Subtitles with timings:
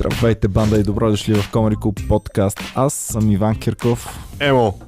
[0.00, 2.60] Здравейте, банда и добро дошли в Comedy Club подкаст.
[2.74, 4.28] Аз съм Иван Кирков.
[4.40, 4.78] Емо.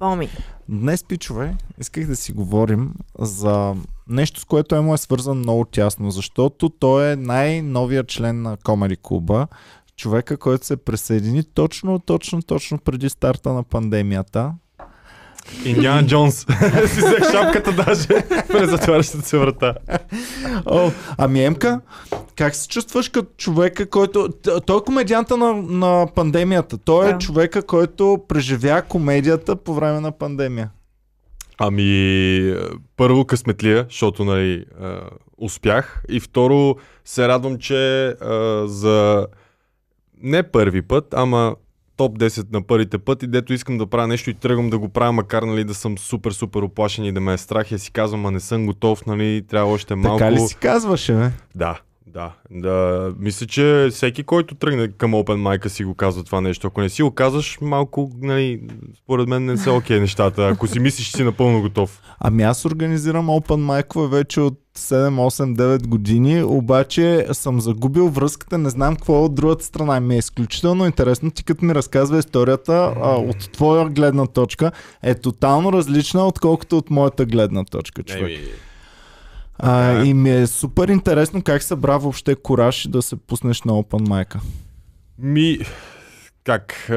[0.00, 0.28] Боми.
[0.68, 3.74] Днес, пичове, исках да си говорим за
[4.08, 8.98] нещо, с което Емо е свързан много тясно, защото той е най-новият член на Comedy
[9.02, 9.46] клуба.
[9.96, 14.54] Човека, който се присъедини точно, точно, точно преди старта на пандемията.
[15.64, 16.34] Индиана Джонс.
[16.86, 18.08] си взех шапката даже
[18.48, 19.74] през затварящата се врата.
[20.66, 21.80] О, ами Емка,
[22.36, 24.28] как се чувстваш като човека, който...
[24.66, 26.78] Той е комедианта на, на пандемията.
[26.78, 27.18] Той е Да.
[27.18, 30.70] човека, който преживя комедията по време на пандемия.
[31.58, 32.54] Ами,
[32.96, 34.64] първо късметлия, защото нали,
[35.38, 36.02] успях.
[36.08, 38.14] И второ, се радвам, че
[38.64, 39.26] за
[40.22, 41.56] не първи път, ама
[41.96, 45.12] топ 10 на първите пъти, дето искам да правя нещо и тръгвам да го правя,
[45.12, 47.72] макар нали, да съм супер, супер оплашен и да ме е страх.
[47.72, 50.18] И си казвам, а не съм готов, нали, трябва още малко.
[50.18, 51.30] Така ли си казваше, бе?
[51.54, 51.80] Да,
[52.16, 53.12] да, да.
[53.18, 56.66] Мисля, че всеки, който тръгне към Open Mic си го казва това нещо.
[56.66, 58.60] Ако не си го казваш, малко, нали,
[59.02, 60.46] според мен не са окей нещата.
[60.46, 62.02] Ако си мислиш, че си напълно готов.
[62.20, 68.58] Ами аз организирам Open Mic вече от 7, 8, 9 години, обаче съм загубил връзката,
[68.58, 70.00] не знам какво е от другата страна.
[70.00, 71.30] Ми е изключително интересно.
[71.30, 76.90] Ти като ми разказва историята а, от твоя гледна точка е тотално различна, отколкото от
[76.90, 78.38] моята гледна точка, човек.
[79.58, 80.04] А, е.
[80.04, 84.36] и ми е супер интересно как събра въобще кураж да се пуснеш на Open Mic.
[85.18, 85.58] Ми,
[86.44, 86.88] как?
[86.90, 86.94] Е,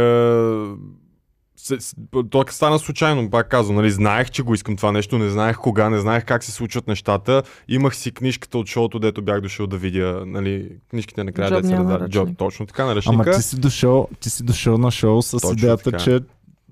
[2.30, 5.90] то стана случайно, пак казвам, нали, знаех, че го искам това нещо, не знаех кога,
[5.90, 7.44] не знаех как се случват нещата.
[7.68, 11.98] Имах си книжката от шоуто, дето бях дошъл да видя, нали, книжките накрая Джобния деца
[11.98, 12.10] да.
[12.10, 13.24] Джоб, точно така, наръчника.
[13.24, 16.04] Ама ти си дошъл, ти си дошъл на шоу с Точно идеята, така.
[16.04, 16.20] че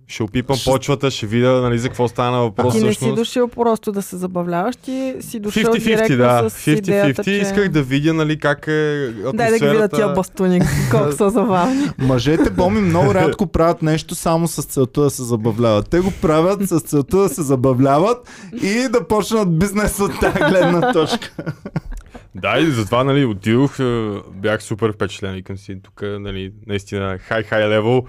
[0.10, 2.74] Ще опипам Ще- почвата, ще видя, нали, за какво стана въпрос.
[2.74, 6.50] ти не си дошъл просто да се забавляваш, ти си дошъл 50-50, директно да.
[6.50, 7.24] с идеята, 50-50.
[7.24, 7.32] че...
[7.32, 9.38] Исках да видя, нали, как е атмосферата.
[9.38, 11.90] Дай да ги видя тия бастуни, колко са забавни.
[11.98, 15.90] Мъжете боми много рядко правят нещо само с целта да се забавляват.
[15.90, 18.30] Те го правят с целта да се забавляват
[18.64, 21.34] и да почнат бизнес от тази гледна точка.
[22.36, 27.70] Да, и затова, нали, отидох, е, бях супер впечатлен, викам си, тук, нали, наистина, хай-хай
[27.70, 28.04] левел.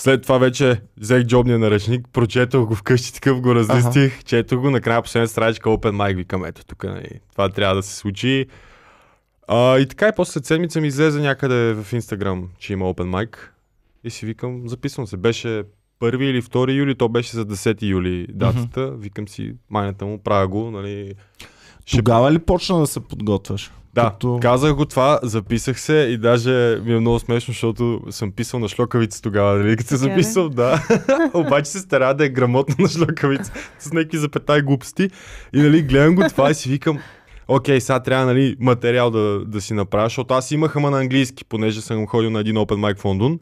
[0.00, 5.02] След това вече взех джобния наръчник, прочетох го вкъщи, такъв го разлистих, четох го, накрая
[5.02, 8.46] последната страничка Open Mic, викам, ето тук, нали, това трябва да се случи.
[9.48, 13.10] А, и така и после след седмица ми излезе някъде в Инстаграм, че има Open
[13.10, 13.36] Mic.
[14.04, 15.64] И си викам, записвам се, беше
[16.02, 18.90] 1 или 2 юли, то беше за 10 юли датата.
[18.90, 21.14] Викам си, майната му, правя го, нали.
[21.84, 23.70] Ще Тогава ли почна да се подготвяш?
[23.94, 28.32] Да, Като- казах го това, записах се и даже ми е много смешно, защото съм
[28.32, 30.82] писал на шлокавица тогава, нали, като се записал, да.
[31.34, 35.10] Обаче се стара да е грамотно на шлокавица, с някакви запетай глупости.
[35.54, 36.98] И нали, гледам го това и си викам,
[37.48, 41.44] окей, сега трябва нали, материал да, да си направя, защото аз имах ама на английски,
[41.44, 43.38] понеже съм ходил на един open mic в Лондон.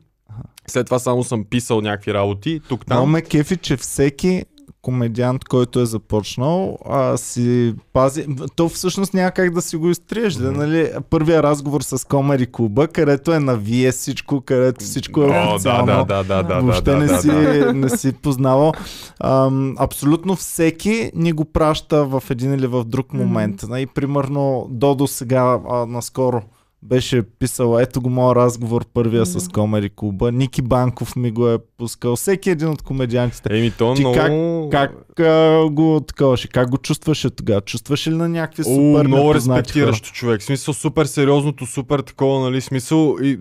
[0.66, 3.10] След това само съм писал някакви работи, тук там.
[3.10, 4.44] ме кефи, че всеки
[4.88, 8.26] комедиант, който е започнал, а, си пази...
[8.56, 10.34] То всъщност няма как да си го изтриеш.
[10.34, 10.90] Да, нали?
[11.10, 15.54] Първия разговор с Комери клуба, където е на вие всичко, където всичко е О, да,
[15.54, 15.86] официално.
[15.86, 17.72] да, да, да, да, Въобще да, не, да, си, да.
[17.74, 18.72] не си познавал.
[19.20, 23.64] Ам, абсолютно всеки ни го праща в един или в друг момент.
[23.78, 26.42] И примерно Додо сега а, наскоро
[26.82, 29.52] беше писал, ето го моят разговор първия с Мгм.
[29.52, 30.32] Комери клуба.
[30.32, 32.16] Ники Банков ми го е пускал.
[32.16, 33.58] Всеки един от комедиантите.
[33.58, 34.68] Еми, то Ти много...
[34.70, 36.48] Как а, го таковаше?
[36.48, 37.60] Как го чувстваше тогава?
[37.60, 40.40] Чувстваше ли на някакви О, супер много респектиращо човек.
[40.40, 42.60] В смисъл супер сериозното, супер такова, нали?
[42.60, 43.38] Смисъл и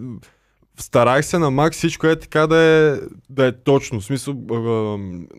[0.79, 2.95] старах се на Мак всичко е така да е,
[3.29, 3.99] да е точно.
[3.99, 4.97] В смисъл а, а,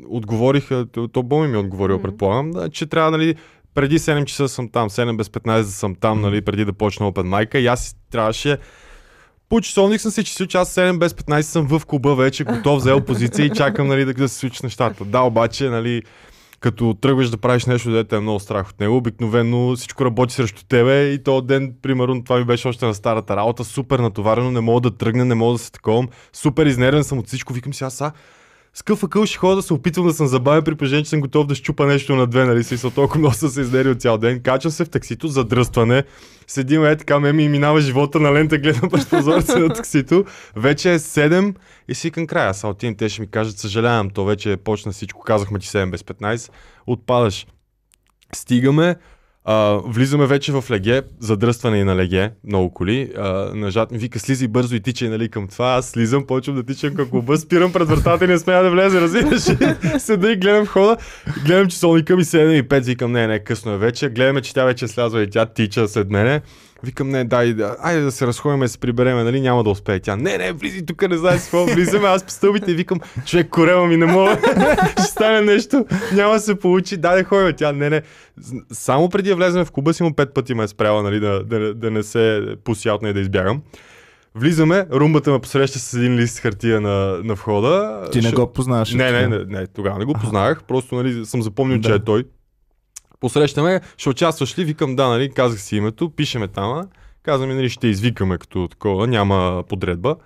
[0.08, 2.02] отговориха, то, Боми ми е отговорил, Мгм.
[2.02, 3.34] предполагам, да, че трябва, нали,
[3.74, 7.12] преди 7 часа съм там, 7 без 15 да съм там, нали, преди да почна
[7.12, 8.58] Open Mic и аз трябваше
[9.48, 12.78] по часовник съм се числил, че аз 7 без 15 съм в клуба вече, готов,
[12.78, 15.04] взел позиция и чакам нали, да, да се случат нещата.
[15.04, 16.02] Да, обаче, нали,
[16.60, 20.64] като тръгваш да правиш нещо, дете е много страх от него, обикновено всичко работи срещу
[20.68, 24.60] тебе и то ден, примерно, това ми беше още на старата работа, супер натоварено, не
[24.60, 27.84] мога да тръгна, не мога да се таковам, супер изнервен съм от всичко, викам си
[27.84, 28.12] аз са,
[28.78, 31.20] с къв акъл ще ходя да се опитвам да съм забавен при положение, че съм
[31.20, 34.40] готов да щупа нещо на две, нали, смисъл толкова много съм се изнервил цял ден.
[34.42, 36.04] Качвам се в таксито, задръстване,
[36.46, 40.24] седим е така, ме ми минава живота на лента, гледам през прозореца на таксито.
[40.56, 41.54] Вече е 7
[41.88, 42.54] и си към края.
[42.54, 46.02] Сега отивам, те ще ми кажат, съжалявам, то вече почна всичко, казахме ти 7 без
[46.02, 46.50] 15,
[46.86, 47.46] отпадаш.
[48.34, 48.96] Стигаме,
[49.50, 53.10] а, влизаме вече в леге, задръстване и на леге, много коли.
[53.16, 55.66] А, нажат ми вика, слизай бързо и тичай нали, към това.
[55.66, 59.00] Аз слизам, почвам да тичам към клуба, спирам пред вратата и не смея да влезе,
[59.00, 59.42] разбираш.
[60.02, 60.96] Седа и гледам входа,
[61.46, 64.08] гледам часовника ми 7 и 5, викам, не, не, късно е вече.
[64.08, 66.40] Гледаме, че тя вече слязла и тя тича след мене.
[66.82, 70.00] Викам, не, дай, да, айде да се разходим, да се прибереме, нали, няма да успее.
[70.00, 73.48] Тя, не, не, влизи тук, не знаеш какво, влизаме, аз по стълбите и викам, човек,
[73.50, 74.38] корема ми не мога,
[74.92, 77.54] ще стане нещо, няма да се получи, дай да ходим.
[77.56, 78.02] Тя, не, не,
[78.72, 81.44] само преди да влезем в клуба си му пет пъти ме е спряла, нали, да,
[81.44, 83.62] да, да не се пусятна и да избягам.
[84.34, 88.02] Влизаме, румбата ме посреща с един лист хартия на, на входа.
[88.12, 88.94] Ти не го познаваш.
[88.94, 91.94] не, не, не, не, тогава не го познах, просто нали, съм запомнил, че Да.
[91.94, 92.24] е той.
[93.20, 94.64] Посрещаме, ще участваш ли?
[94.64, 96.82] Викам да, нали, казах си името, пишеме там,
[97.22, 100.16] казваме, нали, ще извикаме като такова, няма подредба.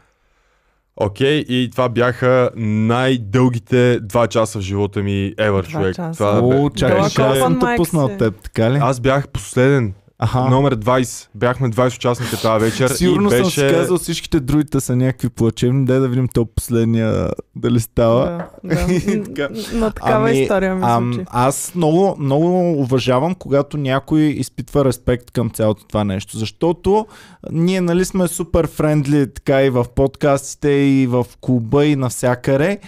[0.96, 5.96] Окей, и това бяха най-дългите два часа в живота ми ever, Два човек.
[5.96, 6.18] часа.
[6.18, 8.18] Това О, бе- чакай, сега съм те пуснал си.
[8.18, 8.78] теб, така ли?
[8.82, 10.50] Аз бях последен, Аха.
[10.50, 11.28] номер 20.
[11.34, 13.68] Бяхме 20 участника тази вечер Сигурно и съм беше...
[13.68, 15.84] си казал всичките другите са някакви плачевни.
[15.84, 18.44] Дай да видим то последния дали става.
[18.64, 19.24] Да, да.
[19.24, 19.48] Така.
[19.72, 25.50] На такава Ами, история ми Ам, аз много, много уважавам, когато някой изпитва респект към
[25.50, 27.06] цялото това нещо, защото
[27.52, 32.78] ние нали сме супер френдли така и в подкастите, и в клуба, и навсякъде.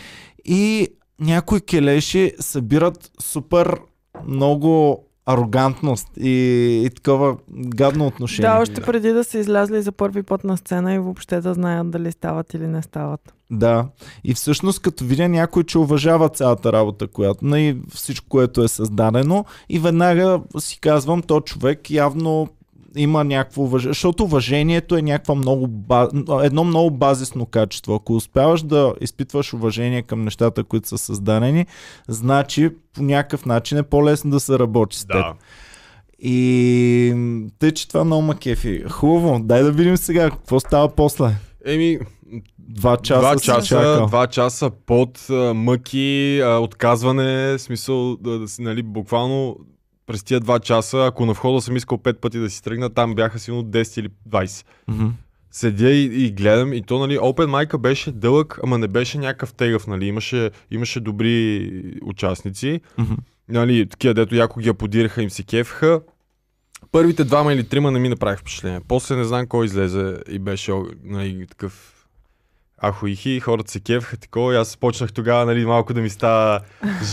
[0.44, 0.88] И
[1.20, 3.76] някои келеши събират супер
[4.26, 6.30] много арогантност и,
[6.86, 8.50] и такова гадно отношение.
[8.50, 11.90] Да, още преди да са излязли за първи път на сцена и въобще да знаят
[11.90, 13.34] дали стават или не стават.
[13.50, 13.86] Да.
[14.24, 18.68] И всъщност като видя някой, че уважава цялата работа, която, на и всичко, което е
[18.68, 22.48] създадено, и веднага си казвам, то човек явно
[22.96, 26.08] има някакво уважение, защото уважението е някаква много ба...
[26.42, 27.94] едно много базисно качество.
[27.94, 31.66] Ако успяваш да изпитваш уважение към нещата, които са създадени,
[32.08, 35.16] значи по някакъв начин е по-лесно да се работи с теб.
[35.16, 35.34] Да.
[36.18, 38.84] И тъй, че това много кефи.
[38.90, 41.36] Хубаво, дай да видим сега какво става после.
[41.66, 41.98] Еми,
[42.68, 49.56] Два часа, два часа, два часа под мъки, отказване, смисъл, да, да, си, нали, буквално
[50.06, 53.14] през тия два часа, ако на входа съм искал пет пъти да си тръгна, там
[53.14, 54.64] бяха сигурно 10 или 20.
[54.88, 55.06] Мгм.
[55.50, 59.54] Седя и, и гледам и то, нали, Open Mic беше дълъг, ама не беше някакъв
[59.54, 61.70] тегъв, нали, имаше, имаше добри
[62.02, 63.14] участници, Мгм.
[63.48, 66.00] нали, такива, дето яко ги аподираха, им се кефаха.
[66.92, 68.80] Първите двама или трима не ми направих впечатление.
[68.88, 70.72] После не знам кой излезе и беше
[71.04, 71.93] нали, такъв
[72.86, 76.60] ахуихи, хората се кефаха такова и аз почнах тогава нали, малко да ми става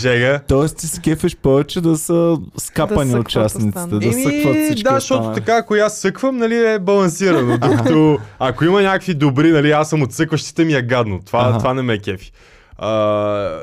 [0.01, 0.39] жега.
[0.47, 5.19] Тоест ти се кефиш повече да са скапани Да участниците, да съкват всички да, защото
[5.19, 5.39] останали.
[5.39, 7.57] така, ако аз съквам, нали, е балансирано.
[7.61, 11.19] Докато ако има някакви добри, нали, аз съм от съкващите ми е гадно.
[11.25, 12.31] Това, това не ме е кефи.
[12.77, 13.59] А,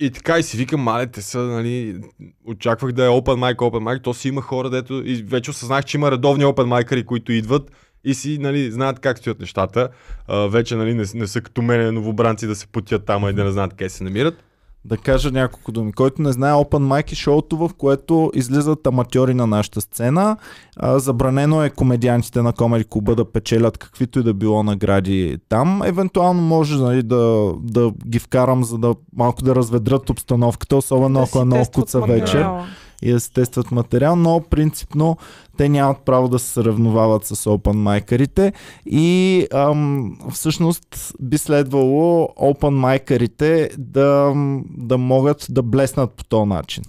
[0.00, 1.96] и така и си викам, мале, те са, нали,
[2.44, 5.84] очаквах да е open mic, open mic, то си има хора, дето и вече осъзнах,
[5.84, 7.70] че има редовни open mic които идват
[8.04, 9.88] и си, нали, знаят как стоят нещата.
[10.28, 13.44] А, вече, нали, не, не са като мене новобранци да се путят там и да
[13.44, 14.42] не знаят къде се намират.
[14.84, 15.92] Да кажа няколко думи.
[15.92, 20.36] Който не знае, Open Mic е шоуто, в което излизат аматьори на нашата сцена.
[20.76, 25.82] А, забранено е комедиантите на Комеди Клуба да печелят каквито и да било награди там.
[25.84, 31.28] Евентуално може нали, да, да ги вкарам, за да малко да разведрат обстановката, особено ако
[31.28, 32.20] си е много куца вечер.
[32.20, 32.66] материала.
[33.02, 35.16] И да се тестват материал, но принципно
[35.56, 38.52] те нямат право да се съревновават с open майкерите
[38.86, 44.32] и ам, всъщност би следвало open майкерите да,
[44.76, 46.84] да могат да блеснат по този начин.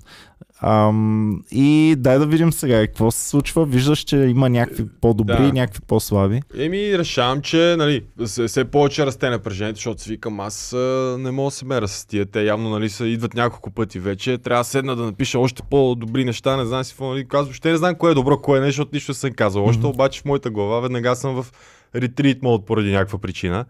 [0.61, 3.65] Ам, и дай да видим сега какво се случва.
[3.65, 5.43] Виждаш, че има някакви по-добри Да.
[5.43, 6.41] и някакви по-слаби.
[6.57, 10.75] Еми, решавам, че, нали, все, все повече расте напрежението, защото си викам, аз
[11.19, 12.25] не мога да се мера с тия.
[12.25, 14.37] Те явно, нали, са, идват няколко пъти вече.
[14.37, 16.57] Трябва да седна да напиша още по-добри неща.
[16.57, 18.91] Не знам си какво, нали, казвам, ще не знам кое е добро, кое не, защото
[18.93, 19.65] нищо не съм казал.
[19.65, 19.87] Още Мгм.
[19.87, 21.51] обаче в моята глава веднага съм в
[21.95, 23.65] ретрит мод поради някаква причина.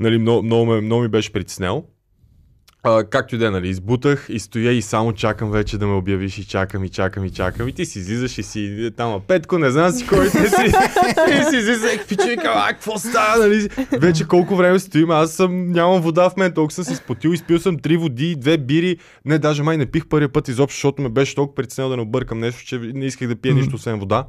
[0.00, 1.84] Нали, много, много, ме- много ми беше притеснел.
[2.84, 5.94] А, както и да е, нали, избутах и стоя и само чакам вече да ме
[5.94, 9.20] обявиш и чакам и чакам и чакам и ти си излизаш и си там, а
[9.20, 10.64] Петко, не знам си кой те си.
[11.30, 13.68] и си излиза, и пича, викам, а, какво става, нали?
[13.92, 17.58] Вече колко време стоим, аз съм, нямам вода в мен, толкова съм се спотил, изпил
[17.58, 21.08] съм три води, две бири, не, даже май не пих първия път изобщо, защото ме
[21.08, 24.26] беше толкова притеснено да не объркам нещо, че не исках да пия нищо, освен вода.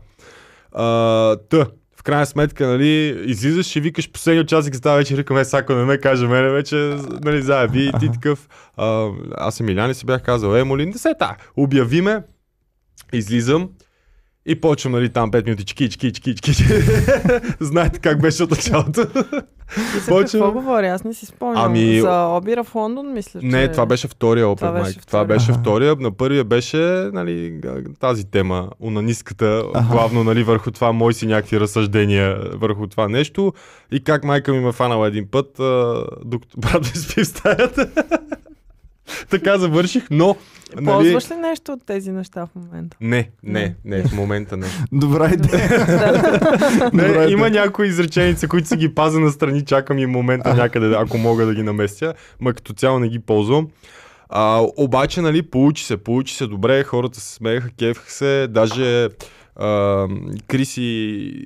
[0.71, 1.67] А, та,
[2.03, 5.83] в крайна сметка, нали, излизаш и викаш последния участник става вече, викам, е, ако не
[5.83, 6.75] ме каже мене, вече,
[7.23, 8.49] нали, заеби и ти такъв.
[8.77, 12.23] А, аз Емиляни си бях казал, е, молин, да се та, обяви ме,
[13.13, 13.69] излизам
[14.45, 16.53] и почвам, нали, там 5 минути, чки, чки, чки, чки.
[17.59, 19.01] Знаете как беше от началото.
[19.95, 20.41] И за Почвам.
[20.41, 20.87] какво говори?
[20.87, 21.65] Аз не си спомням.
[21.65, 23.45] Ами- За Обира в Лондон, мисля, че...
[23.45, 25.07] Не, това беше втория Open Това беше Mic.
[25.07, 25.95] Това беше втория.
[25.99, 26.77] На първия беше
[27.13, 27.61] нали,
[27.99, 29.91] тази тема, унанистката, Аха.
[29.91, 33.53] главно нали, върху това, мои си някакви разсъждения върху това нещо.
[33.91, 37.89] И как майка ми ме фанала един път, а, докато брат ми спи в стаята.
[39.29, 40.35] така завърших, но...
[40.75, 40.85] Нали...
[40.85, 42.97] Ползваш ли нещо от тези неща в момента?
[43.01, 44.67] Не, не, не, в момента не.
[44.91, 45.69] Добра идея.
[46.93, 51.17] не Добре, има някои изреченици, които си ги пазя настрани, чакам и момента някъде, ако
[51.17, 53.67] мога да ги наместя, ма като цяло не ги ползвам.
[54.29, 59.09] А, обаче, нали, получи се, получи се добре, хората се смееха, кефаха се, даже
[59.55, 60.07] а,
[60.47, 60.81] Крис и,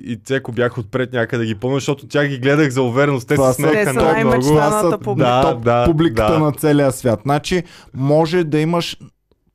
[0.04, 3.52] и Цеко бяха отпред някъде ги помня, защото тя ги гледах за увереност, те Това
[3.52, 4.38] се са- смееха много.
[4.38, 5.28] Останалата са публика.
[5.30, 6.38] Да, да, публиката да.
[6.38, 7.20] на целия свят.
[7.22, 7.62] Значи,
[7.94, 8.96] може да имаш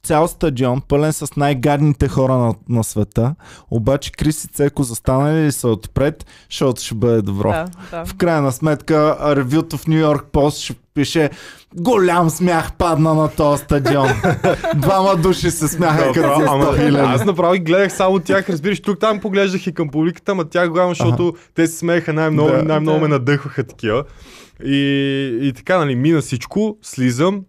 [0.04, 3.36] цял стадион, пълен с най-гадните хора на, на света,
[3.72, 7.50] обаче Крис и Цеко застанали ли са отпред, защото ще бъде добро.
[7.50, 8.06] Да, да.
[8.06, 11.30] В крайна сметка, ревюто в Нью Йорк Пост ще пише
[11.76, 14.08] голям смях падна на този стадион.
[14.76, 16.98] Двама души се смяха като Направо, за ама, 100 хиляди.
[16.98, 20.70] аз направо и гледах само тях, разбираш, тук там поглеждах и към публиката, ама тях
[20.70, 22.64] главно, защото те се смееха най-много, Да.
[22.64, 23.02] най-много Да.
[23.02, 24.04] ме надъхваха такива.
[24.66, 24.80] И,
[25.42, 27.42] и така, нали, мина всичко, слизам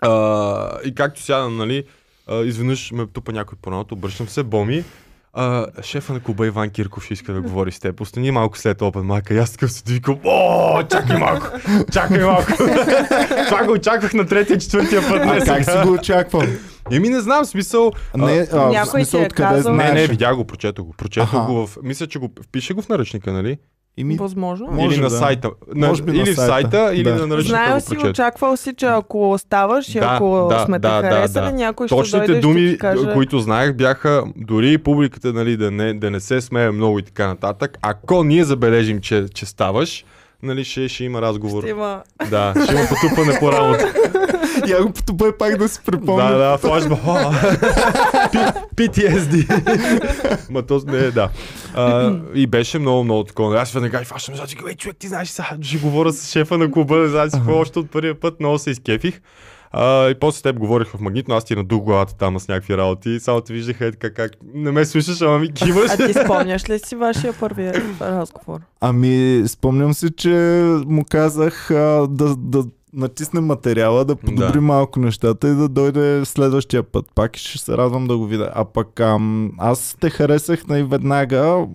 [0.00, 1.84] а, и както сядам, нали,
[2.26, 4.84] а, изведнъж ме тупа някой по рамото, обръщам се, Боми,
[5.32, 8.00] а, шефа на клуба Иван Кирков ще иска да говори с теб.
[8.00, 9.32] Остани малко след Open Mic.
[9.34, 11.46] И аз такъв се викам, о, чакай малко,
[11.92, 12.52] чакай малко.
[13.46, 15.20] Това го очаквах на третия, четвъртия път.
[15.20, 15.86] А Не, как си сега.
[15.86, 16.46] го очаквам?
[16.90, 17.92] Еми не знам, смисъл.
[18.16, 19.74] Не, а, Някой смисъл ти е откъде казал?
[19.74, 20.92] Не, не, видях го, прочетох го.
[20.92, 21.76] Прочетох го в...
[21.82, 23.58] Мисля, че го впише го в наръчника, нали?
[24.00, 24.68] Ими, Възможно.
[24.70, 25.16] Може или на да.
[25.16, 25.50] сайта.
[25.74, 26.70] На, Може би на или в сайта.
[26.70, 27.14] сайта, или Да.
[27.14, 30.88] на наръчника Знаел си, очаквал си, че ако оставаш и Да, ако да, сме те
[30.88, 31.52] да, да, харесали, да.
[31.52, 33.12] някой ще Точните дойде и ще думи, ти каже...
[33.12, 37.02] които знаех, бяха дори и публиката нали, да, не, да не се смее много и
[37.02, 37.78] така нататък.
[37.82, 40.04] Ако ние забележим, че, че ставаш,
[40.42, 41.62] нали, ще, ще има разговор.
[41.62, 42.02] Ще има...
[42.30, 43.94] Да, ще има потупане по работа.
[44.66, 46.30] я го потупай пак да си припомня.
[46.30, 46.96] Да, да, флашба.
[48.76, 50.50] PTSD.
[50.50, 51.28] Ма то не, да.
[51.74, 53.60] А, и беше много, много такова.
[53.60, 56.70] Аз веднага и фащам, защото ей, човек, ти знаеш, сега ще говоря с шефа на
[56.70, 59.20] клуба, не знаеш какво, още от първия път много се изкефих.
[59.72, 62.76] А, и после с теб говорих в магнитно, аз ти надух главата там с някакви
[62.76, 65.90] работи, само те виждаха е така как не ме слушаш, ама ми киваш.
[65.90, 68.60] А ти спомняш ли си вашия първи разговор?
[68.80, 74.60] Ами, спомням си, че му казах а, да, да натисне материала, да подобри Да.
[74.60, 77.06] малко нещата и да дойде следващия път.
[77.14, 78.50] Пак ще се радвам да го видя.
[78.54, 81.66] А пък ам, аз те харесах най-веднага.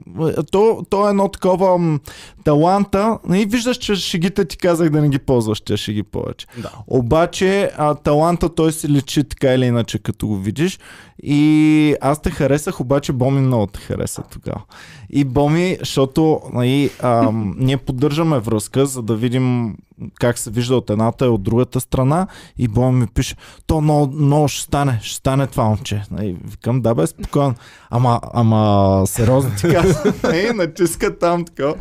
[0.52, 2.00] То, то е едно такова ам,
[2.44, 3.20] таланта.
[3.34, 6.48] И виждаш, че шегите ти казах да не ги ползваш, те шеги повече.
[6.58, 6.72] Да.
[6.88, 10.80] Обаче а, таланта той се лечи така или иначе, като го видиш.
[11.24, 14.62] И аз те харесах, обаче Боми много те хареса тогава.
[15.10, 19.76] И Боми, защото нали, ам, ние поддържаме връзка, за да видим
[20.20, 22.28] как се вижда от едната и от другата страна.
[22.58, 23.36] И Боми ми пише,
[23.68, 26.04] то много, много ще стане, ще стане това момче.
[26.12, 27.56] Нали, викам, да бе, спокойно.
[27.90, 30.14] Ама, ама сериозно ти казвам.
[30.24, 31.74] Нали, натиска там така.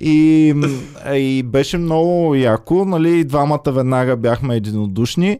[0.00, 0.54] И,
[1.14, 5.38] и беше много яко, нали, и двамата веднага бяхме единодушни.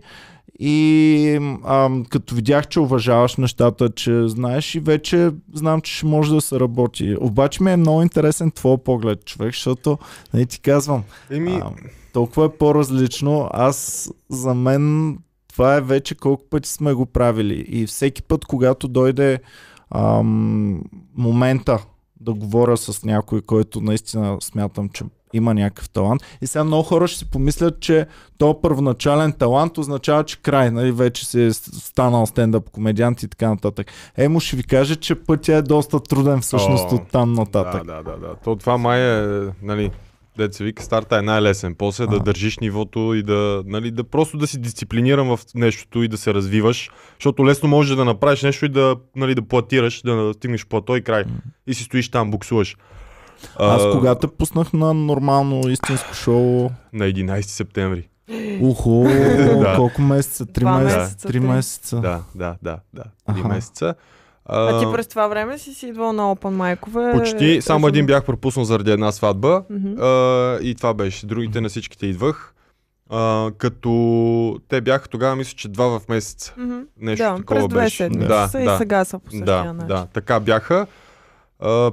[0.58, 6.34] И ам, като видях, че уважаваш нещата, че знаеш и вече знам, че ще може
[6.34, 7.16] да се работи.
[7.20, 9.98] Обаче ми е много интересен твой поглед, човек, защото
[10.34, 11.70] нали, ти казвам, Еми, а,
[12.12, 13.48] толкова е по-различно.
[13.52, 15.16] Аз за мен
[15.48, 17.64] това е вече колко пъти сме го правили.
[17.68, 19.38] И всеки път, когато дойде
[19.90, 20.82] ам,
[21.16, 21.78] момента
[22.20, 26.22] да говоря с някой, който наистина смятам, че има някакъв талант.
[26.42, 28.06] И сега много хора ще си помислят, че
[28.38, 33.48] то първоначален талант означава, че край, нали, вече си е станал стендъп комедиант и така
[33.48, 33.86] нататък.
[34.16, 37.86] Емо ще ви каже, че пътя е доста труден всъщност О, от там нататък.
[37.86, 38.34] Да, да, да, да.
[38.44, 39.90] То това май е, нали,
[40.38, 41.74] деца вика, старта е най-лесен.
[41.74, 42.24] После да Ага.
[42.24, 46.34] държиш нивото и да, нали, да просто да си дисциплиниран в нещото и да се
[46.34, 46.90] развиваш.
[47.14, 51.02] Защото лесно можеш да направиш нещо и да, нали, да платираш, да стигнеш плато и
[51.02, 51.24] край.
[51.66, 52.76] И си стоиш там, буксуваш.
[53.56, 58.08] Аз А, кога те пуснах на нормално истинско шоу, На 11 септември.
[58.60, 59.04] ухо,
[59.60, 59.72] Да.
[59.76, 60.46] колко месеца?
[60.46, 61.28] Три месеца?
[61.28, 62.00] Три месеца.
[62.00, 63.04] Да, да, да, да.
[63.26, 63.94] Три месеца.
[64.46, 67.12] А ти през това време си си идвал на Open майкове.
[67.14, 69.62] Почти, само един бях пропуснал заради една сватба.
[69.70, 70.02] Мгм.
[70.02, 71.26] А, и това беше.
[71.26, 72.54] Другите на всичките идвах.
[73.10, 76.52] А, като те бяха тогава, мисля, че два в месец.
[76.56, 76.78] Мгм.
[77.00, 77.96] Нещо да, такова през две беше.
[77.96, 79.86] седмици Да, са и да, сега са по същия да, начин.
[79.88, 80.86] да, така бяха.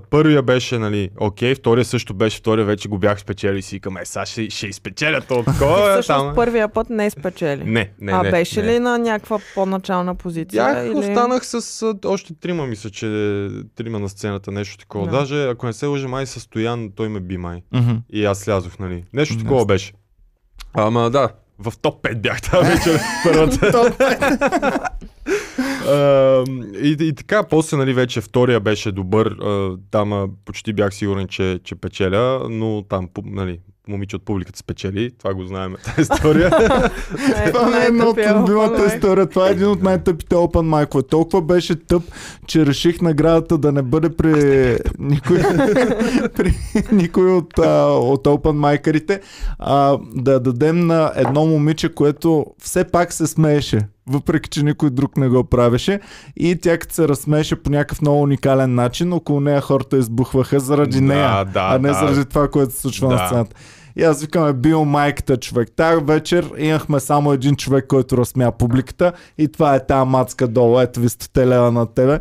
[0.10, 3.98] Първия беше, нали, окей, втория също беше, втория вече го бях спечели и си викам,
[3.98, 5.89] е, сега ще, ще изпечеля то такова.
[5.89, 6.36] е, Всъщност там.
[6.36, 7.63] първия път не спечели.
[7.63, 8.32] Не, не, а не.
[8.32, 8.74] беше не.
[8.74, 10.65] ли на някаква по-начална позиция?
[10.65, 10.96] Бях, или...
[10.96, 13.08] останах с още трима, мисля, че
[13.75, 15.06] трима на сцената, нещо такова.
[15.06, 15.12] Да.
[15.12, 17.62] Даже, ако не се лъжа, май с Стоян, той ме би май.
[17.74, 17.91] Мгм.
[18.10, 19.03] И аз слязох, нали.
[19.13, 19.94] Нещо такова беше.
[20.74, 21.30] Ама да,
[21.62, 23.00] в топ 5 бях тази вечер.
[23.24, 23.94] първата.
[25.88, 26.44] А,
[26.82, 29.25] и, и така, после, нали, вече втория беше добър.
[29.25, 35.12] А, там почти бях сигурен, че, че печеля, но там, нали, момиче от публиката спечели.
[35.20, 36.50] Това го знаем, тази история.
[37.54, 39.28] Това не е една от любимата история.
[39.28, 41.04] Това е един от най-тъпите open майкове.
[41.04, 42.04] Толкова беше тъп,
[42.48, 45.38] че реших наградата да не бъде при никой,
[46.36, 46.54] при
[46.92, 49.22] никой от, а, от open майкарите,
[49.60, 53.80] а да дадем на едно момиче, което все пак се смееше.
[54.08, 56.00] Въпреки, че никой друг не го правеше.
[56.38, 60.98] И тя като се разсмееше по някакъв много уникален начин, около нея хората избухваха заради
[60.98, 61.93] Да, нея, да, а не да.
[61.93, 63.25] заради това, което се случва на Да.
[63.27, 63.55] сцената.
[63.96, 65.70] И аз викам, е бил майката човек.
[65.75, 70.79] Тая вечер имахме само един човек, който разсмя публиката и това е тази мацка долу.
[70.79, 72.20] Ето ви 100 лева на тебе.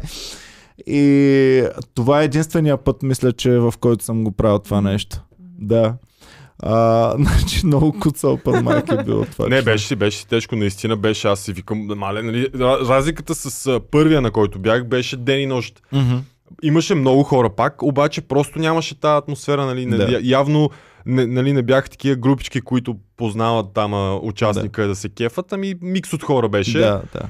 [0.86, 5.20] И това е единствения път, мисля, че в който съм го правил това нещо.
[5.58, 5.94] Да.
[6.62, 9.48] А, значи много куца open mic е било това.
[9.48, 11.28] Не, беше си, беше си тежко, наистина беше.
[11.28, 15.40] Аз си викам, мале, нали, ра- разликата с а, първия, на който бях, беше ден
[15.40, 15.80] и нощ.
[15.92, 16.16] Мгм.
[16.62, 19.96] Имаше много хора пак, обаче просто нямаше тази атмосфера, нали, Да.
[19.96, 20.18] да.
[20.22, 20.70] явно
[21.06, 24.88] не, нали, не бяха такива групички, които познават там а, участника да.
[24.88, 26.78] да се кефат, ами микс от хора беше.
[26.78, 27.20] Да, да.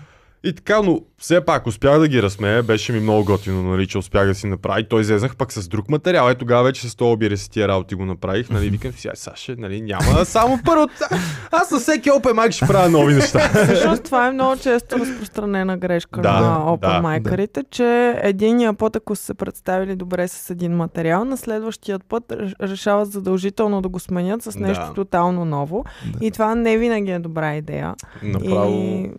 [0.45, 3.99] И така, но все пак успях да ги разсмея, беше ми много готино, нали, че
[3.99, 4.81] успях да си направя.
[4.81, 6.31] И той излезнах пък с друг материал.
[6.31, 8.51] Е, тогава вече с този обире си тия работи го направих.
[8.51, 10.87] Нали, викам си, Саше, нали, няма само първо.
[11.51, 13.39] Аз на всеки open mic ще правя нови неща.
[13.65, 17.85] Всъщност това е много често разпространена грешка Да, на да, open майкарите, че
[18.23, 23.13] единия път, ако са се представили добре с един материал, на следващият път реш- решават
[23.13, 24.95] задължително да го сменят с нещо Да.
[24.95, 25.85] тотално ново.
[26.07, 26.27] Да.
[26.27, 27.95] И това не винаги е добра идея.
[28.23, 28.73] Направо.
[28.73, 29.11] И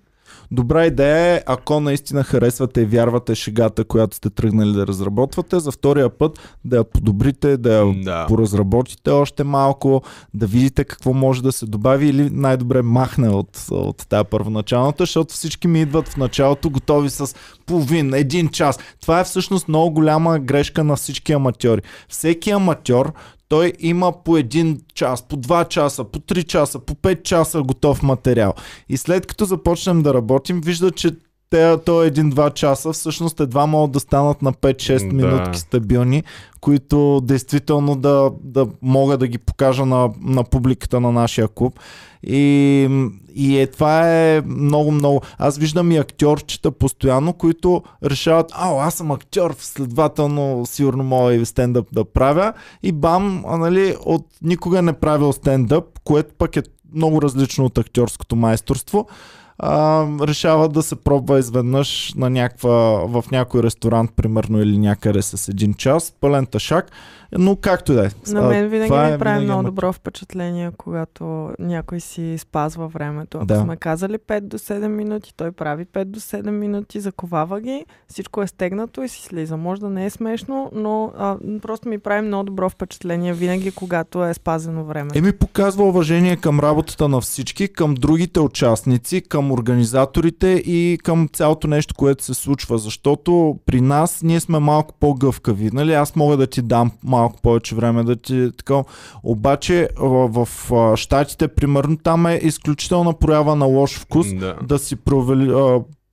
[0.54, 5.72] Добра идея е, ако наистина харесвате и вярвате шегата, която сте тръгнали да разработвате, за
[5.72, 8.26] втория път да я подобрите, да я Да.
[8.28, 10.02] поразработите още малко,
[10.34, 15.34] да видите какво може да се добави или най-добре махне от, от тази първоначалната, защото
[15.34, 18.80] всички ми идват в началото готови с половин, един час.
[19.02, 21.82] Това е всъщност много голяма грешка на всички аматьори.
[22.10, 23.14] Всеки аматьор
[23.52, 28.04] той има по един час, по два часа, по три часа, по пет часа готов
[28.04, 28.54] материал.
[28.90, 31.12] И след като започнем да работим, вижда, че
[31.52, 35.16] те, то един-два часа всъщност едва могат да станат на 5-6 Да.
[35.16, 36.24] минутки стабилни,
[36.62, 41.80] които действително да, да мога да ги покажа на, на публиката на нашия клуб.
[42.24, 45.22] И, и е, това е много, много.
[45.38, 51.46] Аз виждам и актьорчета постоянно, които решават, а, аз съм актьор, следователно сигурно мога и
[51.46, 52.54] стендъп да правя.
[52.84, 56.64] И бам, а, нали, от никога не правил стендъп, което пък е
[56.96, 59.08] много различно от актьорското майсторство
[59.64, 62.70] а, решава да се пробва изведнъж на някаква,
[63.08, 66.92] в някой ресторант, примерно, или някъде с един час, пълен ташак,
[67.38, 68.10] но както и да е.
[68.28, 71.22] на мен винаги ми е прави много ама- добро впечатление, когато
[71.60, 73.38] някой си спазва времето.
[73.38, 73.60] Ако Да.
[73.60, 78.42] сме казали 5 до 7 минути, той прави 5 до 7 минути, заковава ги, всичко
[78.42, 79.58] е стегнато и си слиза.
[79.58, 84.26] Може да не е смешно, но а, просто ми прави много добро впечатление винаги, когато
[84.26, 85.10] е спазено време.
[85.16, 91.68] Еми показва уважение към работата на всички, към другите участници, към организаторите и към цялото
[91.68, 92.78] нещо, което се случва.
[92.78, 95.70] Защото при нас ние сме малко по-гъвкави.
[95.74, 95.94] Нали?
[95.94, 98.84] Аз мога да ти дам малко повече време да ти така.
[99.24, 104.56] Обаче в, в Штатите, примерно, там е изключителна проява на лош вкус Да.
[104.64, 105.54] да си провели,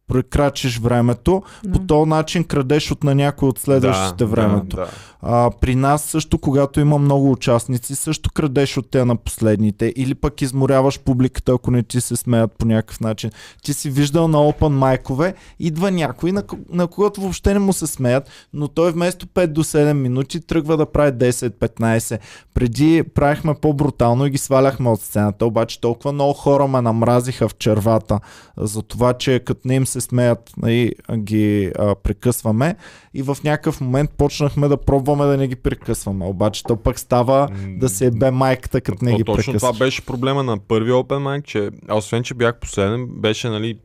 [0.09, 1.43] прекрачиш времето.
[1.73, 1.87] По Да.
[1.87, 4.77] този начин крадеш от на някой от следващите времето.
[4.77, 4.91] Да, да.
[5.23, 10.15] А, при нас също, когато има много участници, също крадеш от те на последните или
[10.15, 13.31] пък изморяваш публиката, ако не ти се смеят по някакъв начин.
[13.63, 16.43] Ти си виждал на open майкове, идва някой, на,
[16.73, 20.77] на когото въобще не му се смеят, но той вместо 5 до 7 минути тръгва
[20.77, 22.19] да прави 10-15.
[22.55, 27.57] Преди правихме по-брутално и ги сваляхме от сцената, обаче толкова много хора ме намразиха в
[27.57, 28.21] червата
[28.57, 32.77] за това, че като не им се смеят, нали, ги а, прекъсваме
[33.15, 36.25] и в някакъв момент почнахме да пробваме да не ги прекъсваме.
[36.25, 39.61] Обаче то пък става да се ебе майката, като не ги точно прекъсваш.
[39.71, 43.79] това беше проблема на първия Open Mic, че освен, че бях последен, беше нали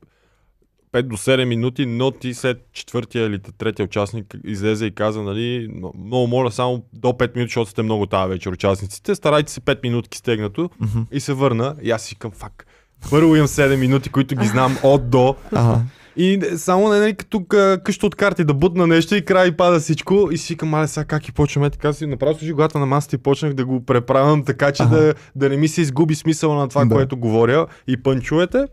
[0.93, 5.67] 5 до 7 минути, но ти след четвъртия или третия участник излезе и каза, нали,
[5.71, 9.61] «Но- много моля само до 5 минути, защото сте много тази вечер участниците, старайте се
[9.61, 10.99] 5 минутки стегнато Мгм.
[11.11, 12.65] и се върна и аз си към фак.
[13.09, 15.81] Първо имам 7 минути, които ги знам от до Ага.
[16.17, 20.29] И само нали, като къ- къща от карти да бутна нещо и край пада всичко
[20.31, 23.15] и си викам, мале сега как и почваме така си, направо служи главата на масата
[23.15, 26.67] и почнах да го преправям така, че да, да не ми се изгуби смисъл на
[26.69, 26.95] това, Да.
[26.95, 28.65] което говоря и пънчовете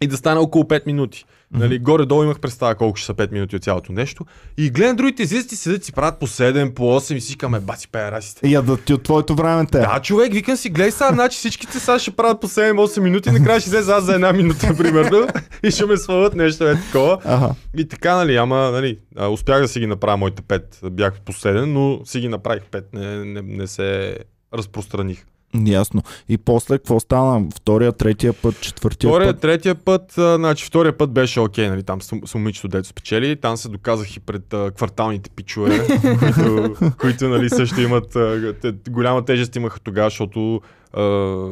[0.00, 1.24] и да стане около 5 минути.
[1.52, 4.24] Нали, горе-долу имах представа колко ще са 5 минути от цялото нещо.
[4.58, 7.60] И гледам другите излизат и седят си правят по 7, по 8 и си викаме,
[7.60, 8.48] баци пея расите.
[8.48, 9.78] Я да ти от твоето време те.
[9.78, 13.60] Да, човек, викам си, гледай сега, значи всичките сега ще правят по 7-8 минути, накрая
[13.60, 15.28] ще излезе аз за една минута, примерно,
[15.62, 17.18] и ще ме свалят нещо е такова.
[17.24, 17.54] Ага.
[17.76, 18.98] И така, нали, ама, нали,
[19.30, 20.80] успях да си ги направя моите пет.
[20.90, 22.92] Бях последен, но си ги направих пет.
[22.92, 24.18] Не, не, не се
[24.54, 25.24] разпространих.
[25.66, 26.02] Ясно.
[26.28, 27.46] И после какво стана?
[27.56, 29.40] Втория, третия път, четвъртия Втория, път?
[29.40, 33.36] третия път, а, значи втория път беше окей, нали, там с, с момичето дето спечели,
[33.36, 35.86] там се доказах и пред а, кварталните пичове,
[36.18, 40.60] които, които нали, също имат, а, те, голяма тежест имаха тогава, защото
[40.92, 41.48] а,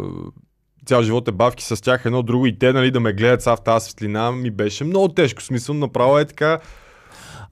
[0.87, 3.57] цял живот е бавки с тях едно друго и те нали, да ме гледат са
[3.57, 6.59] в тази светлина ми беше много тежко, смисъл направо е така,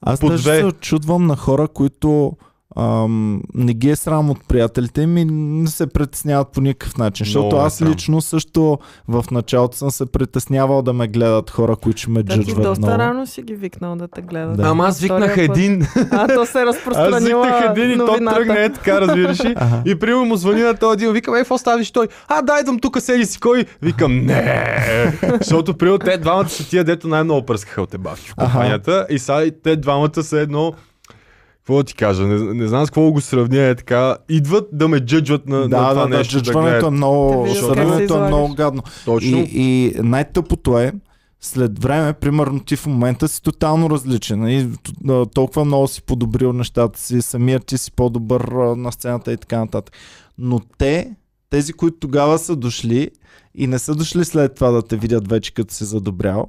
[0.01, 0.59] Аз даже две.
[0.59, 2.37] се очудвам на хора, които
[2.77, 7.25] ам, не ги е срам от приятелите ми, не се притесняват по никакъв начин.
[7.25, 7.89] Много Защото е аз срам.
[7.89, 12.33] лично също в началото съм се притеснявал да ме гледат хора, които ще ме Да,
[12.33, 12.99] ти джъджват доста много.
[12.99, 14.57] рано си ги викнал да те гледат.
[14.57, 14.63] Да.
[14.63, 15.57] ама аз Втория викнах път.
[15.57, 19.45] един, А, то се е аз разпространила викнах един и то тръгне е така, разбираш
[19.45, 19.53] ли?
[19.57, 19.81] Ага.
[19.85, 22.07] И примерно му звъни на този един, викам, е, какво ставиш той?
[22.27, 23.65] А, дай дам тук, седи си кой.
[23.81, 24.61] Викам, не.
[25.39, 28.45] Защото примерно те двамата са тия, дето най-много пръскаха от ебавки в Аха.
[28.45, 29.05] компанията.
[29.09, 30.73] И сега те двамата са едно
[31.65, 34.87] какво да ти кажа, не, не знам с какво го сравня, е така, идват да
[34.87, 36.37] ме джъджват на, на Да, това да, да, нещо.
[36.37, 38.83] джъджването е много, Да как се съденето е много гадно.
[39.05, 39.37] Точно.
[39.37, 40.93] И, и най-тъпото е,
[41.41, 44.69] след време, примерно ти в момента си тотално различен и
[45.33, 48.41] толкова много си подобрил нещата си, самият ти си по-добър
[48.77, 49.95] на сцената и така нататък.
[50.37, 51.11] Но те,
[51.49, 53.11] тези, които тогава са дошли
[53.55, 56.47] и не са дошли след това да те видят вече като си задобрял,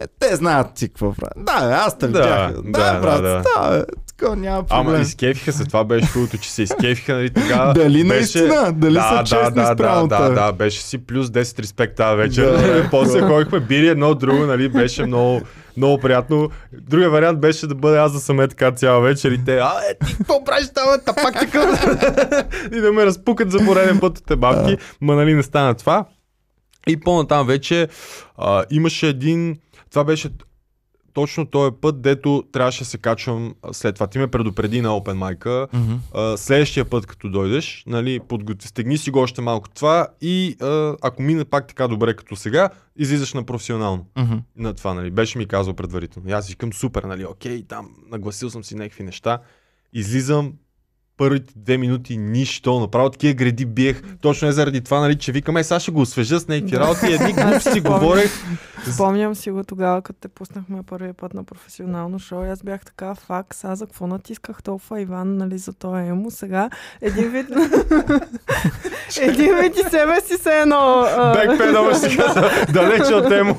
[0.00, 1.46] е, те знаят ти какво правят.
[1.46, 2.62] Да, аз те Да, видях.
[2.62, 3.86] Да, да, да, брат, да, да, да.
[4.06, 4.86] такова няма проблем.
[4.86, 7.72] Ама изкефиха се, това беше хубавото, че се изкефиха, нали тогава.
[7.74, 8.38] Дали беше...
[8.38, 8.72] наистина?
[8.72, 12.16] Дали да, са да, честни да, да, да, да, беше си плюс 10 респект тази
[12.16, 12.52] вечер.
[12.52, 12.88] Да.
[12.90, 15.40] После ходихме бири едно от друго, нали, беше много,
[15.76, 16.50] много приятно.
[16.72, 19.72] Другия вариант беше да бъде аз да съм е така цяла вечер и те, а,
[19.90, 21.86] е, ти какво правиш там, бе, тапак такъв?
[22.72, 26.04] и да ме разпукат за пореден път от те бабки, ма нали не стана това.
[26.88, 27.88] И по-натам вече
[28.38, 29.56] а, имаше един,
[29.90, 30.30] това беше
[31.16, 34.06] точно този път, дето трябваше да се качвам след това.
[34.06, 35.68] Ти ме предупреди на Open Mic
[36.14, 40.96] а, следващия път, като дойдеш, нали, подготви, стегни си го още малко това и а,
[41.02, 44.06] ако мине пак така добре като сега, излизаш на професионално.
[44.18, 44.34] Мгм.
[44.56, 46.28] На това, нали, беше ми казал предварително.
[46.28, 49.38] И аз викам супер, нали, окей, там нагласил съм си някакви неща.
[49.92, 50.52] Излизам
[51.16, 54.02] първите две минути нищо, направо такива гради биех.
[54.20, 56.80] Точно е заради това, нали, че викам, е, сега ще го освежа с някакви Да.
[56.80, 58.30] работи, едни глупости си говорех.
[58.94, 62.42] Спомням си го тогава, като те пуснахме първия път на професионално шоу.
[62.42, 66.30] Аз бях така, фак, сега за какво натисках толкова Иван, нали, за това емо.
[66.30, 67.46] Сега един вид...
[69.20, 71.04] един вид и себе си се едно...
[71.16, 73.58] а, Бекпедал ще каза, далече от тему.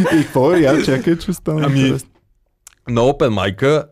[0.00, 0.54] И какво?
[0.54, 1.98] Я чакай, че стана Ами,
[2.88, 3.84] на Open Mic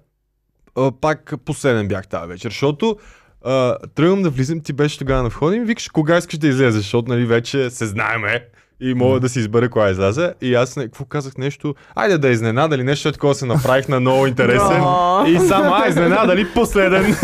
[0.77, 2.97] а, пак последен бях тази вечер, защото
[3.45, 6.49] а, тръгвам да влизам, ти беше тогава на входа и ми викаш кога искаш да
[6.49, 8.45] излезеш, защото нали вече се знаеме
[8.83, 10.35] и мога да си избера кога изляза.
[10.41, 14.01] И аз не, какво казах нещо, айде да изненада или нещо, такова се направих на
[14.01, 14.81] много интересен.
[14.81, 15.25] Да.
[15.29, 17.05] И само, а, изненада ли последен?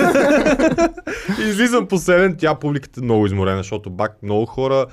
[1.49, 4.87] Излизам последен, тя публиката е много изморена, защото бак много хора,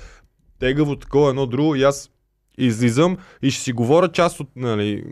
[0.60, 2.10] тегаво такова, едно друго и аз
[2.58, 5.04] излизам и ще си говоря част от, нали,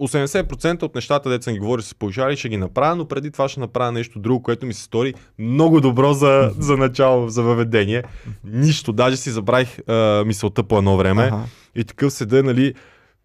[0.00, 3.60] 80% от нещата, деца ги говори с пожари, ще ги направя, но преди това ще
[3.60, 8.02] направя нещо друго, което ми се стори много добро за, за начало, за въведение.
[8.44, 11.22] Нищо, даже си забравих а, мисълта по едно време.
[11.22, 11.44] Аха.
[11.74, 12.74] И такъв седа, нали,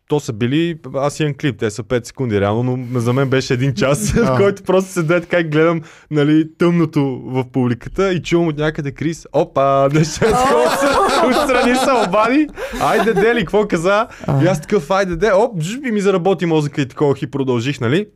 [0.09, 3.53] то са били, аз имам клип, те са 5 секунди реално, но за мен беше
[3.53, 8.47] един час, в който просто седа така и гледам, нали, тъмното в публиката и чувам
[8.47, 10.77] от някъде Крис, опа, нещо е такова,
[11.27, 12.47] отстрани се обади,
[12.81, 14.07] айде дели, какво каза?
[14.43, 17.79] И аз такъв, айде де, оп, жж, и ми заработи мозъка и такова и продължих,
[17.79, 18.07] нали?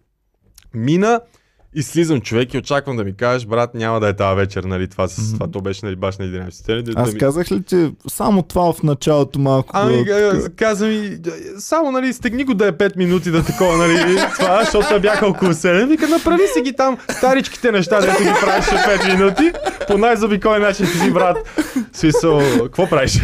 [0.74, 1.22] Мина
[1.76, 4.88] и слизам човек и очаквам да ми кажеш, брат, няма да е тази вечер, нали,
[4.88, 5.34] това, с, Мгм.
[5.34, 6.70] това то беше нали, баш на 11.
[6.70, 7.20] Нали, да, Аз да ми...
[7.20, 9.70] казах ли ти само това в началото малко?
[9.74, 11.18] Ами, да- каза ми,
[11.58, 15.52] само, нали, стегни го да е 5 минути да такова, нали, това, защото бяха около
[15.52, 15.88] 7.
[15.88, 19.52] Вика, направи си ги там старичките неща, дето ги правиш 5 минути,
[19.88, 21.38] по най-забикой начин си, брат.
[21.94, 23.20] Смисъл, какво правиш?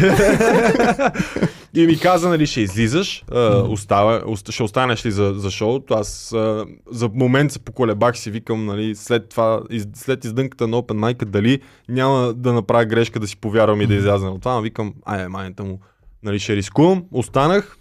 [1.74, 5.94] И ми каза, нали, ще излизаш, а, остава, оста, ще останеш ли за, за шоуто.
[5.94, 10.76] Аз а, за момент се поколебах си, викам, нали, след това, из, след издънката на
[10.76, 14.54] Open Mic, дали няма да направя грешка да си повярвам и да изляза от това.
[14.54, 15.80] Но викам, ай, майната му,
[16.22, 17.04] нали, ще рискувам.
[17.12, 17.76] Останах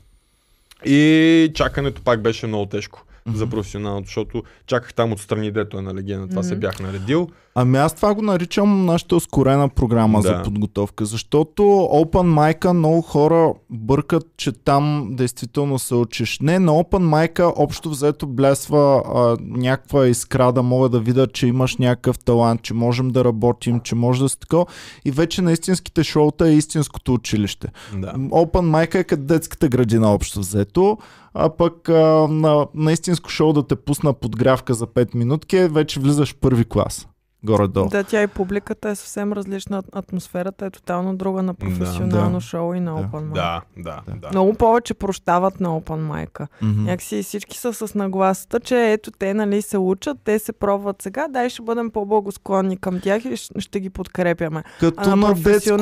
[0.85, 5.93] и чакането пак беше много тежко за професионалното, защото чаках там отстрани, дето е на
[5.93, 6.59] легенда, това се Мгм.
[6.59, 7.27] бях наредил.
[7.55, 10.27] Ами аз това го наричам нашата ускорена програма Да.
[10.27, 11.63] за подготовка, защото
[11.93, 12.07] Open
[12.55, 16.39] Mic много хора бъркат, че там действително се учиш.
[16.39, 16.87] Не, на Open
[17.29, 22.61] Mic общо взето блесва а, някаква искра да мога да видя, че имаш някакъв талант,
[22.61, 24.65] че можем да работим, че може да се такова.
[25.05, 27.67] И вече на истинските шоута е истинското училище.
[27.93, 28.13] Да.
[28.13, 28.47] Open
[28.85, 30.97] Mic е като детската градина общо взето,
[31.41, 35.99] а пък а, на, на истинско шоу да те пусна подгрявка за 5 минутки, вече
[35.99, 37.07] влизаш първи клас.
[37.43, 37.89] Горе-долу.
[37.89, 39.83] Да, тя и публиката е съвсем различна.
[39.93, 42.41] Атмосферата е тотално друга на професионално Да.
[42.41, 43.01] шоу и на Да.
[43.01, 43.33] Open Mic.
[43.33, 44.15] Да, да, Да.
[44.17, 44.27] да.
[44.29, 45.83] Много повече прощават на Open
[46.27, 46.47] Mic.
[46.61, 46.83] Мгм.
[46.83, 51.27] Някакси всички са с нагласата, че ето те нали се учат, те се пробват сега,
[51.27, 54.63] дай ще бъдем по-благосклонни към тях и ще, ги подкрепяме.
[54.79, 55.77] Като А на на, детско,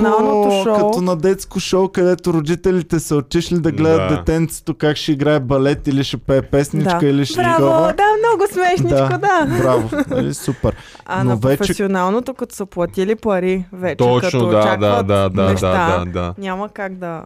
[0.63, 4.15] шоу- като на детско шоу, където родителите са отишли да гледат Да.
[4.17, 7.07] детенцето как ще играе балет или ще пее песничка Да.
[7.07, 9.57] или ще Браво, да, много смешничко, да.
[9.57, 10.75] Браво, нали, супер.
[11.05, 15.49] А Но на професионалното, като са платили пари вече, Точно, като да, да, да, да,
[15.49, 16.33] неща, да, да, да.
[16.37, 17.23] няма как да...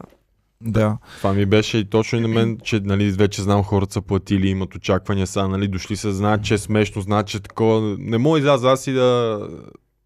[0.63, 0.97] Да.
[1.17, 4.49] Това ми беше и точно и на мен, че нали, вече знам хората са платили,
[4.49, 7.95] имат очаквания са, нали, дошли се, знаят, че е смешно, знаят, че е такова.
[7.99, 9.39] Не мога изляза аз и да,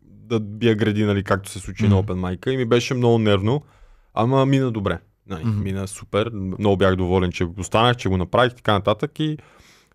[0.02, 2.14] да бия гради, нали, както се случи на Мгм.
[2.14, 3.62] Open Mic и ми беше много нервно,
[4.14, 5.00] ама мина добре.
[5.30, 5.64] Нали, Мгм.
[5.64, 9.38] Мина супер, много бях доволен, че го останах, че го направих и така нататък и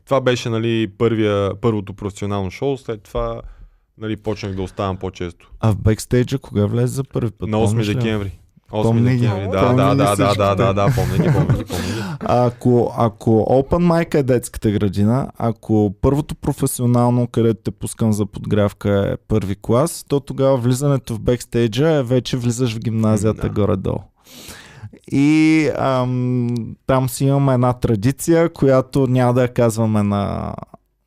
[0.04, 3.42] това беше нали, първия, първото професионално шоу, след това
[3.98, 5.50] нали, почнах да оставам по-често.
[5.60, 7.48] А в бекстейджа кога влезе за първи път?
[7.48, 7.94] На 8 помниш ли?
[7.94, 8.32] декември.
[8.72, 11.64] 8 Помни декември, да, Помни да, да, да, да, да, да, помня ги, помня ги,
[11.64, 12.02] помня ги.
[12.20, 19.10] Ако, ако Open Mic е детската градина, ако първото професионално, където те пускам за подгрявка
[19.12, 23.48] е първи клас, то тогава влизането в бекстейджа е вече влизаш в гимназията Да.
[23.48, 23.98] горе-долу.
[25.12, 26.48] И ам,
[26.86, 30.54] там си имаме една традиция, която няма да я казваме на,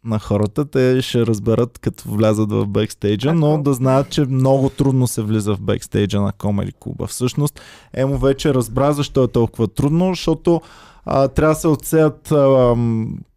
[0.05, 0.65] на хората.
[0.65, 5.55] Те ще разберат като влязат в бекстейджа, но да знаят, че много трудно се влиза
[5.55, 7.07] в бекстейджа на Комеди Клуба.
[7.07, 7.61] Всъщност,
[7.93, 10.61] Емо вече разбра защо е толкова трудно, защото
[11.05, 12.75] а, трябва да се отсеят а,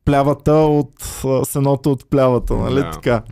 [0.04, 0.92] плявата от
[1.24, 2.90] а, сеното от плявата, нали Да.
[2.90, 3.22] така?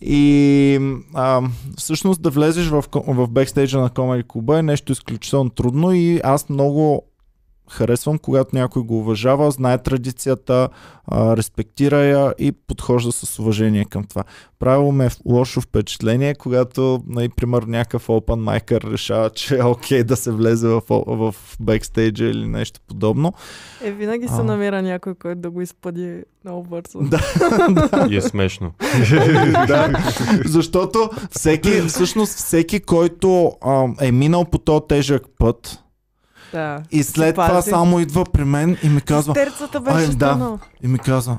[0.00, 0.80] И
[1.14, 1.42] а,
[1.76, 6.48] всъщност да влезеш в, в бекстейджа на Комеди Клуба е нещо изключително трудно и аз
[6.48, 7.02] много
[7.70, 10.68] харесвам, когато някой го уважава, знае традицията,
[11.06, 14.24] а, респектира я и подхожда с уважение към това.
[14.58, 20.04] Правило ме е лошо впечатление, когато, нали, примерно, някакъв open майкър решава, че е окей
[20.04, 23.32] да се влезе в, в бекстейджа или нещо подобно.
[23.82, 24.44] Е, винаги се А.
[24.44, 26.98] намира някой, който да го изпъди много бързо.
[27.00, 27.20] Да.
[28.10, 28.72] И е смешно.
[29.66, 29.92] да,
[30.44, 35.78] защото всеки, всъщност всеки, който а, е минал по този тежък път
[36.52, 36.78] да.
[36.90, 37.70] и след това пази.
[37.70, 40.58] само идва при мен и ми казва, Терцата беше Ай, да.
[40.82, 41.38] и ми казва,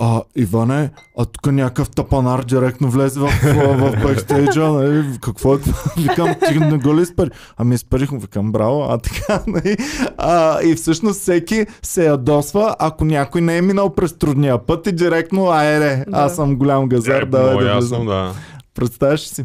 [0.00, 5.58] а, Иване, а тук някакъв тапанар директно влезе в, в, в бекстейджа, нали, какво е
[5.58, 5.78] това?
[5.96, 7.30] Викам, ти не го ли изпари?
[7.56, 9.76] Ами изпарих му, викам, браво, а така, нали?
[10.18, 14.92] А, и всъщност всеки се ядосва, ако някой не е минал през трудния път и
[14.92, 16.18] директно, айде, Да.
[16.18, 18.06] аз съм голям газар, Е, да ясно, влизам.
[18.06, 18.32] да.
[18.74, 19.44] Представяш си?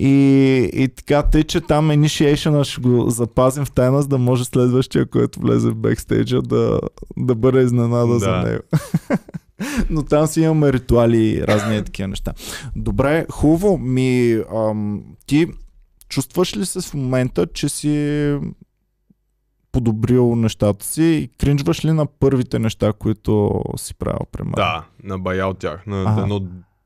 [0.00, 0.10] И,
[0.74, 5.06] и така, тъй, че там initiation ще го запазим в тайна, за да може следващия,
[5.06, 6.80] който влезе в бекстейджа, да,
[7.16, 8.18] да бъде изненада Да.
[8.18, 8.62] за него.
[9.90, 12.32] Но там си имаме ритуали и разни такива неща.
[12.76, 13.78] Добре, хубаво.
[13.78, 15.46] Ми, ам, ти
[16.08, 18.38] чувстваш ли се в момента, че си
[19.72, 24.52] подобрил нещата си и кринжваш ли на първите неща, които си правил при мен?
[24.56, 25.86] Да, на бая от тях.
[25.86, 26.40] На едно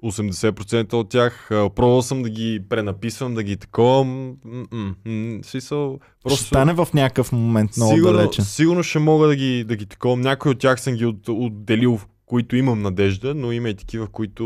[0.05, 1.47] 80% от тях.
[1.49, 4.05] Пробвал съм да ги пренаписвам, да ги такова.
[4.05, 4.33] м,
[4.73, 6.45] м, м, Смисъл, Ще просто...
[6.47, 8.43] стане в някакъв момент много сигурно, далече.
[8.43, 10.17] сигурно ще мога да ги, да ги такова.
[10.17, 14.45] Някои от тях съм ги от, отделил, които имам надежда, но има и такива, които...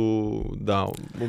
[0.57, 0.87] Да,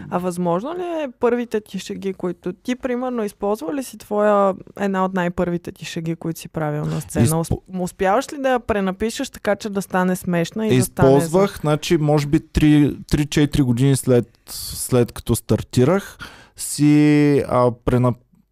[0.10, 5.06] А възможно ли е първите ти шеги, които ти, примерно, използва ли си твоя една
[5.06, 7.26] от най-първите ти шеги, които си правил на сцена?
[7.26, 7.82] Изпо- Изп...
[7.82, 11.18] Успяваш ли да я пренапишеш така, че да стане смешна и да стане...
[11.18, 16.18] Използвах, значи, може би 3 3-4 години след, след като стартирах,
[16.56, 17.72] си а,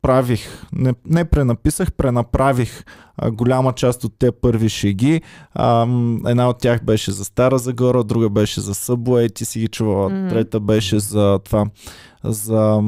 [0.04, 2.84] пренаправих, не, не пренаписах, пренаправих
[3.18, 5.22] а, голяма част от те първи шеги.
[5.54, 5.82] А,
[6.28, 10.10] една от тях беше за Стара Загора, друга беше за Събуей, ти си ги чувала.
[10.10, 10.30] Мгм.
[10.30, 11.66] Трета беше за това,
[12.24, 12.82] за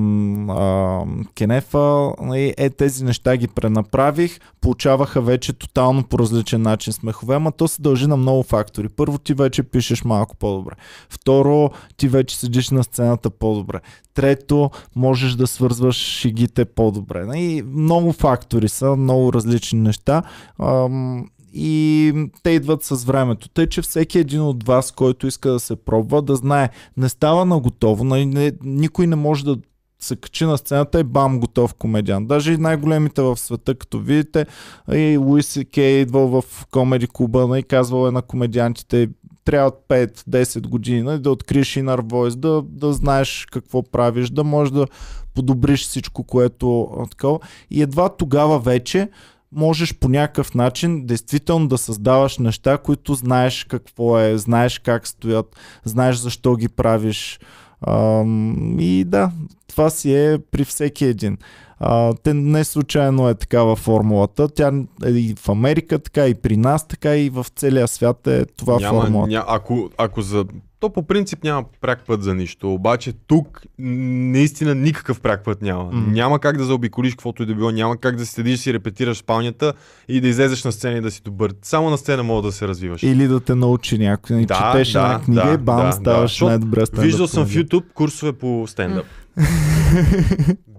[0.50, 1.04] а,
[1.36, 2.14] Кенефа.
[2.36, 4.40] Е, тези неща ги пренаправих.
[4.62, 8.90] Получаваха вече тотално по различен начин смехове, ама то се дължи на много фактори.
[8.90, 10.74] Първо, ти вече пишеш малко по-добре.
[11.10, 13.80] Второ, ти вече седиш на сцената по-добре.
[14.14, 17.38] Трето, можеш да свързваш шегите по-добре.
[17.38, 20.24] И много фактори са, много различни неща.
[20.60, 21.26] Ам,
[21.58, 22.14] и
[22.44, 23.50] те идват с времето.
[23.50, 27.46] Тъй, че всеки един от вас, който иска да се пробва, да знае, не става
[27.46, 29.58] на готово, не, никой не може да
[30.00, 32.26] се качи на сцената и бам, готов комедиан.
[32.26, 34.46] Даже и най-големите в света, като видите,
[34.94, 39.10] и Луис Кей идвал в комеди клуба и казвал е на комедиантите,
[39.46, 44.72] трябват 5-10 години нали, да откриеш Inner Voice, да, да знаеш какво правиш, да можеш
[44.72, 44.88] да
[45.36, 47.40] подобриш всичко, което такова.
[47.72, 49.10] И едва тогава вече
[49.56, 55.56] можеш по някакъв начин действително да създаваш неща, които знаеш какво е, знаеш как стоят,
[55.84, 57.40] знаеш защо ги правиш.
[57.88, 59.32] Ам, и да,
[59.76, 61.38] това си е при всеки един.
[61.80, 64.48] А, те не случайно е такава формулата.
[64.50, 64.72] Тя
[65.06, 68.80] е и в Америка, така и при нас, така и в целия свят е това
[68.80, 69.28] няма, формула.
[69.28, 70.46] ня, ако, ако за...
[70.80, 75.84] То по принцип няма пряк път за нищо, обаче тук наистина никакъв пряк път няма.
[75.84, 76.08] М.
[76.12, 79.74] Няма как да заобиколиш каквото и да било, няма как да седиш си репетираш спалнята
[80.08, 81.54] и да излезеш на сцена и да си добър.
[81.62, 83.04] Само на сцена мога да се развиваш.
[83.04, 84.38] Или да те научи някой.
[84.38, 85.92] Да, Да, четеш да, една книга да, и бам, да, да.
[85.92, 87.50] ставаш Защото най-добре стендъп Виждал съм в.
[87.54, 89.06] YouTube курсове по стендъп.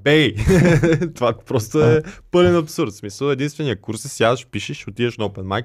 [0.05, 0.35] Бей!
[1.15, 2.93] Това просто е пълен абсурд.
[2.93, 5.65] В смисъл, единствения курс е сядаш, пишеш, отиваш на open mic,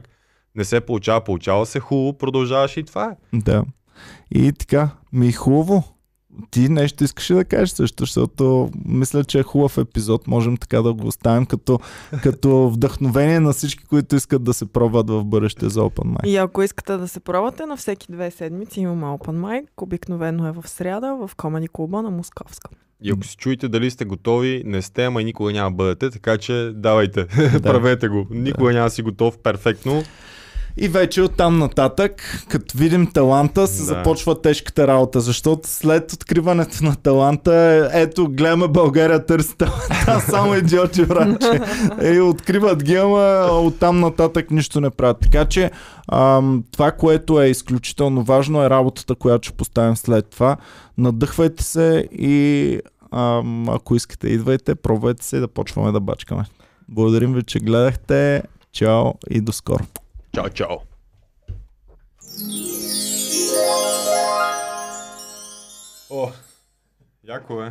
[0.55, 3.37] не се получава, получава се хубаво, продължаваш и това е.
[3.37, 3.63] Да.
[4.31, 5.83] И така, ми е хубаво.
[6.51, 10.27] Ти нещо искаш да кажеш също, защото мисля, че е хубав епизод.
[10.27, 11.79] Можем така да го оставим като,
[12.23, 16.27] като вдъхновение на всички, които искат да се пробват в бъдеще за Open Mic.
[16.27, 19.65] И ако искате да се пробвате, на всеки две седмици имаме Open Mic.
[19.77, 22.69] Обикновено е в сряда в Комеди клуба на Московска.
[23.03, 26.09] И ако си чуете дали сте готови, не сте, ама и никога няма да бъдете,
[26.09, 27.27] така че давайте,
[27.63, 28.27] правете го.
[28.31, 30.03] Никога няма да си готов перфектно.
[30.77, 33.83] И вече оттам нататък, като видим таланта, се Да.
[33.83, 41.03] започва тежката работа, защото след откриването на таланта, ето, гледаме България търси таланта, само идиоти
[41.03, 41.61] враче.
[42.01, 45.17] Е, откриват ги, ама оттам нататък нищо не правят.
[45.21, 45.71] Така че
[46.11, 50.57] ам, това, което е изключително важно е работата, която ще поставим след това.
[50.97, 52.79] Надъхвайте се и
[53.11, 56.43] ам, ако искате, идвайте, пробвайте се и да почваме да бачкаме.
[56.89, 58.43] Благодарим ви, че гледахте.
[58.73, 59.83] Чао и до скоро.
[60.33, 60.77] Чао, чао.
[66.09, 66.31] О,
[67.23, 67.69] яко е.